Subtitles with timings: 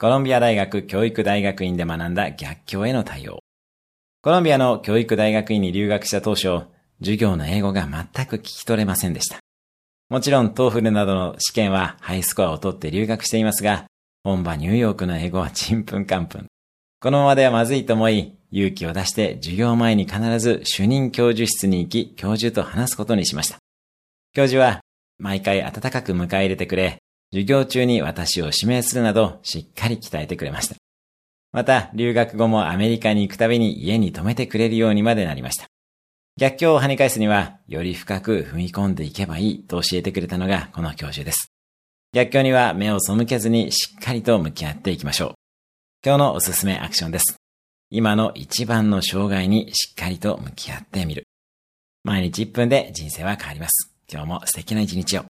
[0.00, 3.40] コロンビア大学教育大学院で学んだ逆境への対応。
[4.22, 6.66] コロンビアの教育大学院に留学した当初、
[7.00, 7.82] 授業の英語が
[8.14, 9.40] 全く聞き取れませんでした。
[10.08, 13.86] もちろん、 TOEFL などの試験はハイスコアを取って留学していますが、
[14.22, 16.46] 本場ニューヨークの英語はちんぷんかんぷん。
[17.00, 23.58] このままではまずいと思い、勇気を出して授業前に必ず主任教授室に行き、教授と話すことにしました。
[24.32, 24.78] 教授は、
[25.18, 26.98] 毎回温かく迎え入れてくれ、
[27.32, 30.76] 授業中に私を指名するなど、しっかり鍛えてくれました。
[31.52, 35.66] また、留学後もアメリカに行くたびに家に泊めてくれるようにまでなりました。
[36.38, 41.52] 逆境を跳ね返すには、より深く踏み込んでいけばいいと教えてくれたのがこの教授です。
[42.12, 45.34] 逆境には目を背けずにしっかりと向き合っていきましょう。
[46.04, 47.36] 今日のおすすめアクションです。
[47.90, 51.24] 今の一番の障害にしっかりと向き合ってみる。
[52.04, 53.92] 毎日1分で人生は変わります。
[54.10, 55.24] 今日も素敵な一日を。